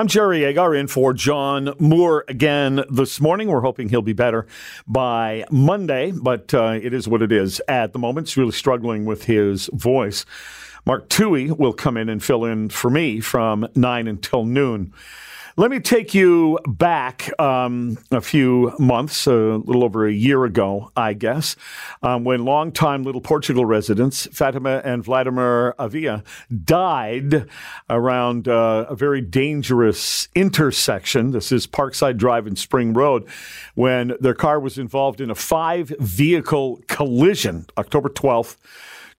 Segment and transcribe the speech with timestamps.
[0.00, 3.48] I'm Jerry Agar in for John Moore again this morning.
[3.48, 4.46] We're hoping he'll be better
[4.86, 8.28] by Monday, but uh, it is what it is at the moment.
[8.28, 10.24] He's really struggling with his voice.
[10.86, 14.94] Mark Toohey will come in and fill in for me from 9 until noon.
[15.56, 20.92] Let me take you back um, a few months, a little over a year ago,
[20.96, 21.56] I guess,
[22.02, 26.22] um, when longtime Little Portugal residents Fatima and Vladimir Avila
[26.64, 27.48] died
[27.88, 31.32] around uh, a very dangerous intersection.
[31.32, 33.26] This is Parkside Drive and Spring Road,
[33.74, 38.56] when their car was involved in a five vehicle collision, October 12th.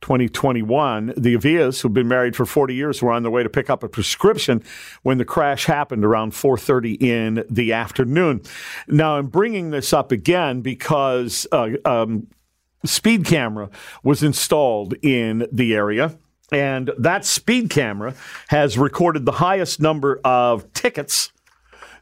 [0.01, 1.13] 2021.
[1.17, 3.83] The Avias, who've been married for 40 years, were on their way to pick up
[3.83, 4.63] a prescription
[5.03, 8.41] when the crash happened around 4:30 in the afternoon.
[8.87, 12.27] Now, I'm bringing this up again because uh, um,
[12.85, 13.69] speed camera
[14.03, 16.17] was installed in the area.
[16.51, 18.13] And that speed camera
[18.49, 21.31] has recorded the highest number of tickets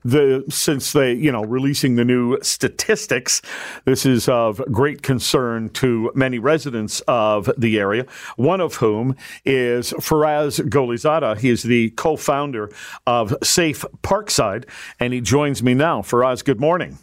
[0.04, 3.42] the since they you know releasing the new statistics.
[3.86, 8.06] This is of great concern to many residents of the area.
[8.36, 11.40] One of whom is Faraz Gholizadeh.
[11.40, 12.70] He is the co-founder
[13.06, 14.66] of Safe Parkside,
[15.00, 16.02] and he joins me now.
[16.02, 16.98] Faraz, good morning.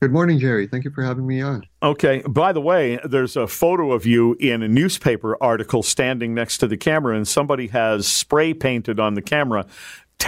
[0.00, 0.68] Good morning, Jerry.
[0.68, 1.64] Thank you for having me on.
[1.82, 2.22] Okay.
[2.28, 6.68] By the way, there's a photo of you in a newspaper article standing next to
[6.68, 9.66] the camera, and somebody has spray painted on the camera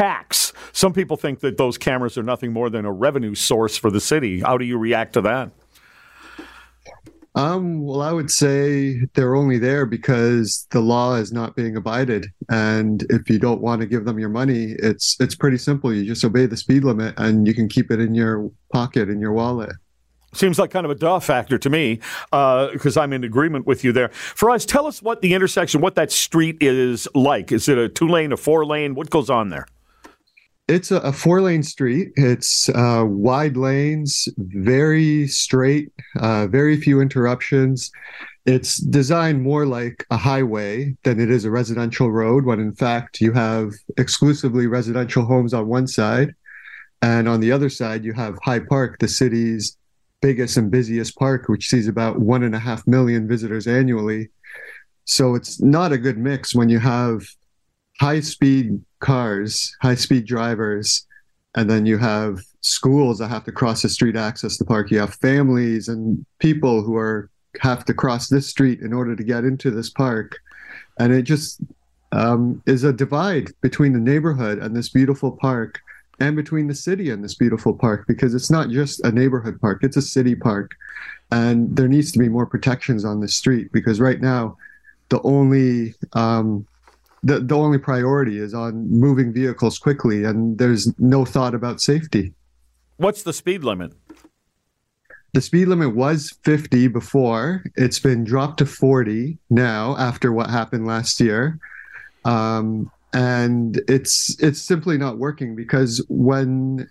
[0.01, 0.55] tax.
[0.73, 4.01] Some people think that those cameras are nothing more than a revenue source for the
[4.01, 4.41] city.
[4.41, 5.51] How do you react to that?
[7.35, 12.27] Um, well, I would say they're only there because the law is not being abided,
[12.49, 15.95] and if you don't want to give them your money, it's it's pretty simple.
[15.95, 19.21] You just obey the speed limit, and you can keep it in your pocket in
[19.21, 19.71] your wallet.
[20.33, 21.97] Seems like kind of a duh factor to me
[22.31, 24.09] because uh, I'm in agreement with you there.
[24.09, 27.53] Faraz, tell us what the intersection, what that street is like.
[27.53, 28.95] Is it a two lane, a four lane?
[28.95, 29.67] What goes on there?
[30.71, 32.13] It's a, a four lane street.
[32.15, 37.91] It's uh, wide lanes, very straight, uh, very few interruptions.
[38.47, 43.21] It's designed more like a highway than it is a residential road, when in fact
[43.21, 46.37] you have exclusively residential homes on one side.
[47.03, 49.77] And on the other side, you have High Park, the city's
[50.23, 54.29] biggest and busiest park, which sees about one and a half million visitors annually.
[55.05, 57.23] So it's not a good mix when you have
[57.99, 61.07] high speed cars, high speed drivers,
[61.55, 64.91] and then you have schools that have to cross the street to access the park.
[64.91, 67.31] You have families and people who are
[67.61, 70.39] have to cross this street in order to get into this park,
[70.99, 71.61] and it just
[72.13, 75.81] um, is a divide between the neighborhood and this beautiful park,
[76.21, 79.83] and between the city and this beautiful park because it's not just a neighborhood park;
[79.83, 80.73] it's a city park,
[81.33, 84.57] and there needs to be more protections on the street because right now,
[85.09, 86.67] the only um,
[87.23, 92.33] the, the only priority is on moving vehicles quickly and there's no thought about safety.
[92.97, 93.93] What's the speed limit?
[95.33, 97.65] The speed limit was 50 before.
[97.77, 101.59] It's been dropped to 40 now after what happened last year.
[102.25, 106.89] Um, and it's it's simply not working because when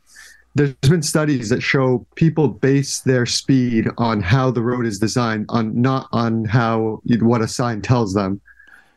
[0.56, 5.46] there's been studies that show people base their speed on how the road is designed
[5.50, 8.42] on not on how what a sign tells them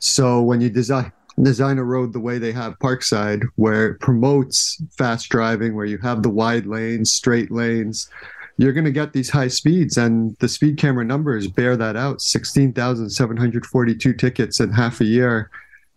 [0.00, 4.82] so when you design design a road the way they have Parkside, where it promotes
[4.96, 8.10] fast driving, where you have the wide lanes, straight lanes,
[8.58, 9.96] you're going to get these high speeds.
[9.96, 15.50] And the speed camera numbers bear that out 16,742 tickets in half a year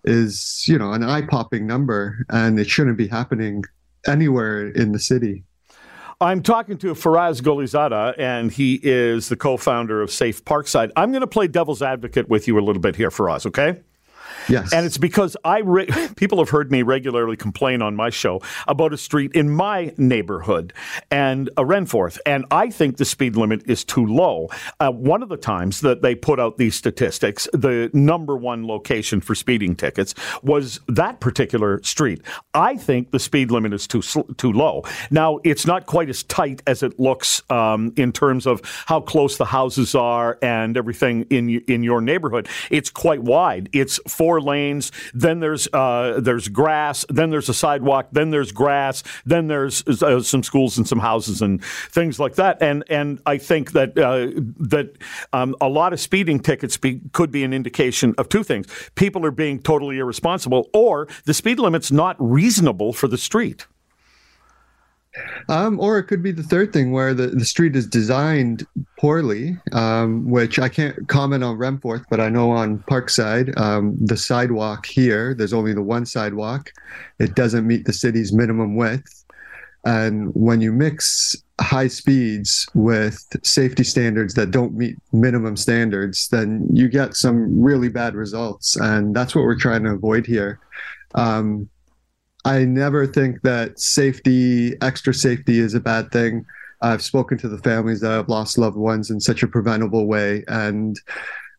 [0.04, 2.26] is, you know, an eye popping number.
[2.30, 3.64] And it shouldn't be happening
[4.08, 5.44] anywhere in the city.
[6.22, 10.92] I'm talking to Faraz Gholizadeh, and he is the co founder of Safe Parkside.
[10.96, 13.82] I'm going to play devil's advocate with you a little bit here, Faraz, okay?
[14.50, 14.74] Yes.
[14.74, 18.94] And it's because I re- people have heard me regularly complain on my show about
[18.94, 20.74] a street in my neighborhood
[21.12, 24.50] and a Renforth, and I think the speed limit is too low.
[24.80, 29.22] Uh, one of the times that they put out these statistics, the number one location
[29.22, 32.22] for speeding tickets was that particular street.
[32.54, 34.02] I think the speed limit is too
[34.38, 34.84] too low.
[35.12, 39.38] Now it's not quite as tight as it looks um, in terms of how close
[39.38, 42.48] the houses are and everything in in your neighborhood.
[42.70, 43.70] It's quite wide.
[43.74, 44.92] It's four lanes.
[45.14, 47.06] Then there's uh, there's grass.
[47.10, 48.08] Then there's a sidewalk.
[48.12, 49.04] Then there's grass.
[49.26, 52.62] Then there's uh, some schools and some houses and things like that.
[52.62, 54.98] And and I think that uh, that
[55.34, 59.26] um, a lot of speeding tickets be, could be an indication of two things: people
[59.26, 63.68] are being totally irresponsible, or the speed limit's not reasonable for the street.
[65.48, 68.66] Um, or it could be the third thing where the, the street is designed
[69.00, 74.18] poorly, um, which I can't comment on Renforth, but I know on Parkside, um, the
[74.18, 76.72] sidewalk here, there's only the one sidewalk.
[77.20, 79.24] It doesn't meet the city's minimum width.
[79.86, 86.68] And when you mix high speeds with safety standards that don't meet minimum standards, then
[86.74, 88.76] you get some really bad results.
[88.78, 90.60] And that's what we're trying to avoid here.
[91.14, 91.70] Um,
[92.46, 96.46] I never think that safety, extra safety, is a bad thing.
[96.82, 100.44] I've spoken to the families that have lost loved ones in such a preventable way,
[100.48, 101.00] and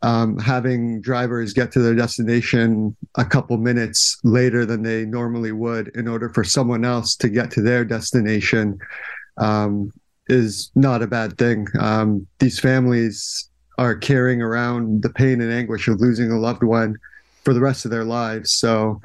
[0.03, 5.89] um, having drivers get to their destination a couple minutes later than they normally would
[5.97, 8.79] in order for someone else to get to their destination
[9.39, 9.93] um,
[10.29, 11.67] is not a bad thing.
[11.81, 16.97] Um, these families are carrying around the pain and anguish of losing a loved one
[17.43, 18.53] for the rest of their lives.
[18.53, 19.01] So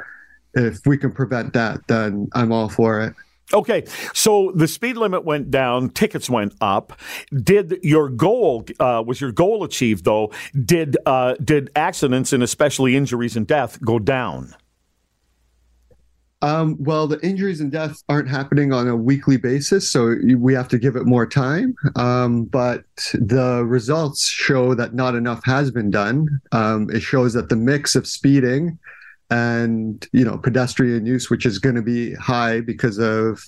[0.53, 3.13] if we can prevent that, then I'm all for it.
[3.53, 3.83] Okay,
[4.13, 6.97] so the speed limit went down, tickets went up.
[7.43, 10.31] Did your goal uh, was your goal achieved though?
[10.65, 14.55] Did uh, did accidents and especially injuries and death go down?
[16.43, 20.67] Um, well, the injuries and deaths aren't happening on a weekly basis, so we have
[20.69, 21.75] to give it more time.
[21.95, 22.83] Um, but
[23.13, 26.27] the results show that not enough has been done.
[26.51, 28.79] Um, it shows that the mix of speeding
[29.31, 33.43] and you know pedestrian use, which is going to be high because of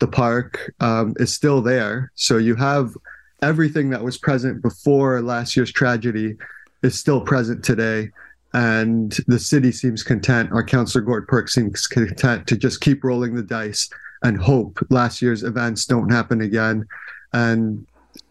[0.00, 2.12] the park, um, is still there.
[2.14, 2.92] So you have
[3.40, 6.36] everything that was present before last year's tragedy
[6.82, 8.10] is still present today.
[8.52, 13.34] And the city seems content, our councillor Gord Perks seems content to just keep rolling
[13.34, 13.88] the dice
[14.22, 16.86] and hope last year's events don't happen again.
[17.32, 17.86] And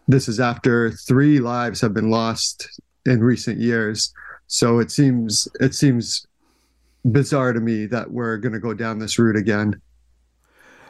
[0.08, 4.12] this is after three lives have been lost in recent years.
[4.48, 6.26] So it seems it seems
[7.04, 9.80] bizarre to me that we're going to go down this route again.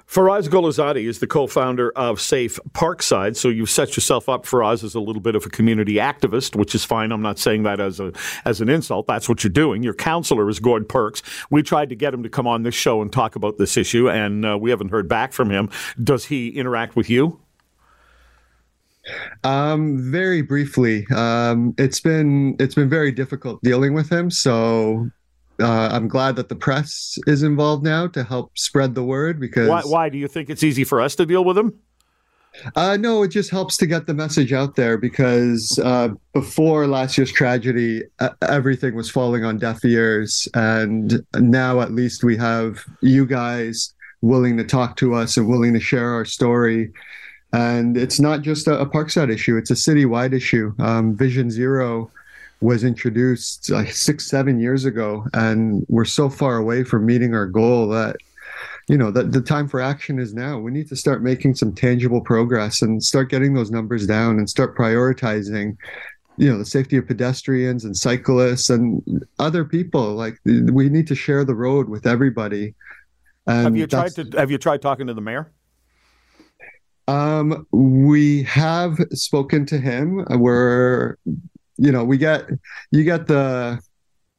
[0.09, 3.37] Faraz Gholizadeh is the co-founder of Safe Parkside.
[3.37, 6.75] So you've set yourself up, Faraz, as a little bit of a community activist, which
[6.75, 7.13] is fine.
[7.13, 8.13] I'm not saying that as a
[8.47, 9.07] as an insult.
[9.07, 9.83] That's what you're doing.
[9.83, 11.23] Your councillor is Gord Perks.
[11.51, 14.09] We tried to get him to come on this show and talk about this issue,
[14.09, 15.69] and uh, we haven't heard back from him.
[16.03, 17.39] Does he interact with you?
[19.45, 21.07] Um, very briefly.
[21.15, 24.31] Um, it's been it's been very difficult dealing with him.
[24.31, 25.11] So
[25.61, 29.69] uh, I'm glad that the press is involved now to help spread the word because.
[29.69, 31.79] Why, why do you think it's easy for us to deal with them?
[32.75, 37.17] Uh, no, it just helps to get the message out there because uh, before last
[37.17, 40.49] year's tragedy, uh, everything was falling on deaf ears.
[40.55, 45.75] And now at least we have you guys willing to talk to us and willing
[45.75, 46.93] to share our story.
[47.53, 50.75] And it's not just a, a Parkside issue, it's a citywide issue.
[50.79, 52.11] Um, Vision Zero
[52.61, 57.47] was introduced like six, seven years ago, and we're so far away from meeting our
[57.47, 58.17] goal that
[58.89, 60.59] you know that the time for action is now.
[60.59, 64.49] We need to start making some tangible progress and start getting those numbers down and
[64.49, 65.77] start prioritizing
[66.37, 69.03] you know the safety of pedestrians and cyclists and
[69.39, 72.75] other people like we need to share the road with everybody
[73.49, 75.51] and have you tried to have you tried talking to the mayor
[77.09, 80.27] um, we have spoken to him.
[80.29, 81.17] We're
[81.79, 82.49] you know, we get
[82.91, 83.81] you get the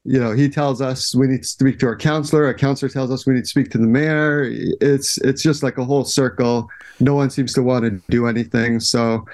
[0.06, 2.46] you know, he tells us we need to speak to our councillor.
[2.46, 4.48] Our councillor tells us we need to speak to the mayor.
[4.82, 6.70] It's it's just like a whole circle.
[7.00, 8.80] No one seems to want to do anything.
[8.80, 9.26] So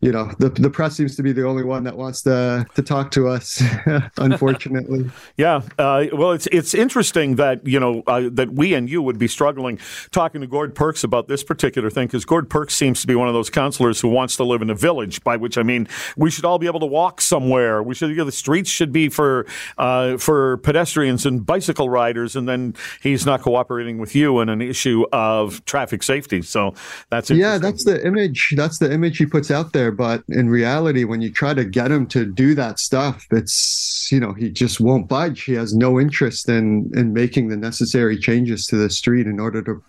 [0.00, 2.82] you know the the press seems to be the only one that wants to to
[2.82, 3.62] talk to us
[4.16, 5.10] unfortunately.
[5.36, 9.18] Yeah uh, well it's it's interesting that you know uh, that we and you would
[9.18, 9.78] be struggling
[10.10, 13.28] talking to Gord Perks about this particular thing because Gord Perks seems to be one
[13.28, 16.30] of those councillors who wants to live in a village by which I mean we
[16.30, 17.82] should all be able to walk somewhere.
[17.82, 19.46] We should you know, the streets should be for
[19.78, 24.62] uh, for pedestrians and bicycle riders and then he's not cooperating with you in an
[24.62, 26.42] issue of traffic safety.
[26.42, 26.74] So
[27.10, 31.04] that's yeah that's the image that's the image he puts out there but in reality
[31.04, 34.80] when you try to get him to do that stuff it's you know he just
[34.80, 35.44] won't budge.
[35.44, 39.62] He has no interest in in making the necessary changes to the street in order
[39.62, 39.82] to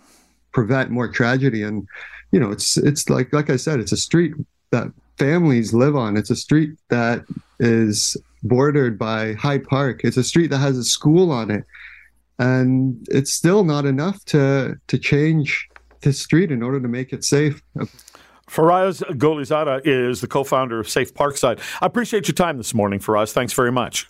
[0.52, 1.64] prevent more tragedy.
[1.64, 1.88] And
[2.32, 4.34] you know it's it's like like i said it's a street
[4.72, 6.18] that families live on.
[6.18, 7.26] It's a street that
[7.60, 10.02] is bordered by High Park.
[10.04, 11.66] It's a street that has a school on it.
[12.40, 15.68] And it's still not enough to to change
[16.02, 17.62] the street in order to make it safe
[18.52, 21.60] Faraz Gholizadeh is the co founder of Safe Parkside.
[21.82, 23.32] I appreciate your time this morning, Faraz.
[23.32, 24.10] Thanks very much.